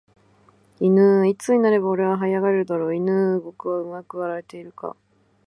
[0.79, 4.95] いぬーいつになれば俺は這い上がれるだろういぬー俺はうまく笑えているか